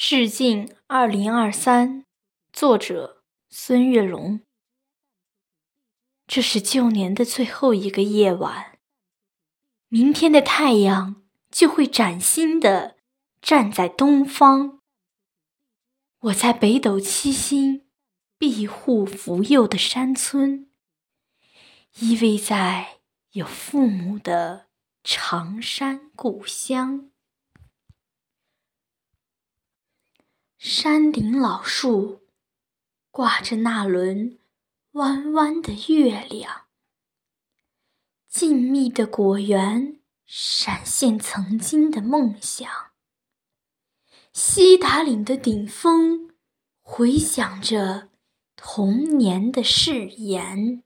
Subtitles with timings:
[0.00, 2.04] 致敬二零二三，
[2.52, 4.42] 作者孙月龙。
[6.28, 8.78] 这是旧年的最后一个夜晚，
[9.88, 12.98] 明天的太阳就会崭新的
[13.42, 14.82] 站在东方。
[16.20, 17.88] 我在北斗七星
[18.38, 20.70] 庇护福佑的山村，
[21.96, 23.00] 依偎在
[23.32, 24.68] 有父母的
[25.02, 27.10] 长山故乡。
[30.70, 32.26] 山顶老树
[33.10, 34.38] 挂着那轮
[34.90, 36.66] 弯弯的月亮，
[38.28, 42.70] 静谧的果园闪现曾经的梦想。
[44.34, 46.34] 西达岭的顶峰
[46.82, 48.10] 回响着
[48.54, 50.84] 童年的誓言。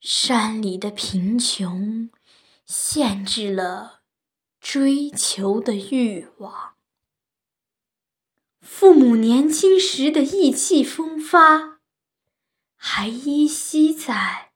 [0.00, 2.10] 山里的贫穷
[2.64, 4.00] 限制了
[4.58, 6.79] 追求的欲望。
[8.72, 11.80] 父母年轻时的意气风发，
[12.76, 14.52] 还依稀在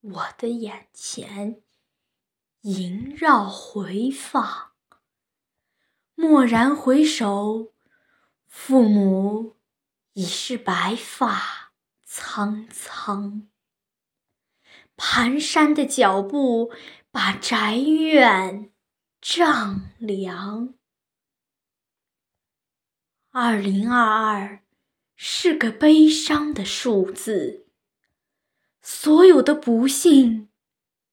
[0.00, 1.60] 我的眼前
[2.62, 4.70] 萦绕回放。
[6.14, 7.74] 蓦然回首，
[8.46, 9.56] 父母
[10.12, 11.72] 已是白发
[12.04, 13.48] 苍苍。
[14.96, 16.72] 蹒跚的脚步
[17.10, 18.72] 把宅院
[19.20, 20.77] 丈量。
[23.30, 24.60] 二零二二
[25.14, 27.66] 是个悲伤的数字，
[28.80, 30.48] 所有的不幸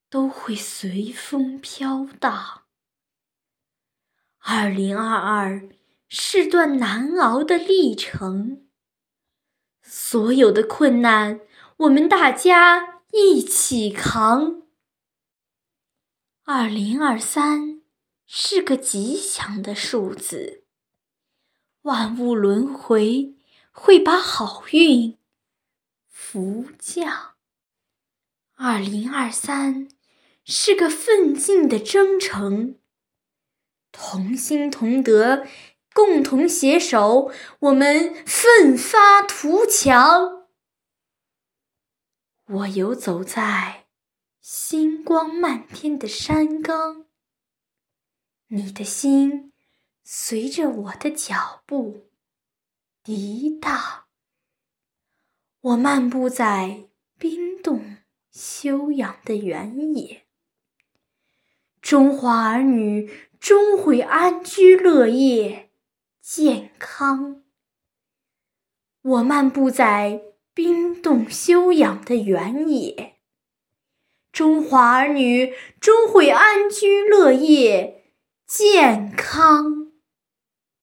[0.08, 2.62] 都会随风飘荡。
[4.38, 5.68] 二零二二
[6.08, 8.66] 是段难熬的历程，
[9.82, 11.40] 所有的困难
[11.76, 14.62] 我们大家一起扛。
[16.44, 17.82] 二零二三
[18.26, 20.65] 是个吉祥的数字。
[21.86, 23.36] 万物轮回
[23.70, 25.16] 会把好运
[26.08, 27.36] 福降。
[28.56, 29.88] 二零二三
[30.44, 32.80] 是个奋进的征程，
[33.92, 35.46] 同心同德，
[35.94, 37.30] 共同携手，
[37.60, 40.48] 我们奋发图强。
[42.46, 43.86] 我游走在
[44.40, 47.06] 星光漫天的山岗，
[48.48, 49.52] 你的心。
[50.08, 52.06] 随着我的脚步
[53.02, 54.04] 涤荡，
[55.60, 56.84] 我漫步在
[57.18, 57.96] 冰冻
[58.30, 60.24] 休养的原野。
[61.82, 65.72] 中华儿女终会安居乐业、
[66.20, 67.42] 健康。
[69.02, 70.22] 我漫步在
[70.54, 73.16] 冰冻休养的原野，
[74.30, 78.12] 中华儿女终会安居乐业、
[78.46, 79.85] 健康。